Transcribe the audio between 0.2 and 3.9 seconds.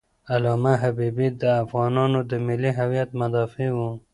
علامه حبیبي د افغانانو د ملي هویت مدافع و.